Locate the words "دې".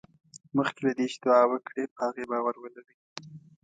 0.97-1.05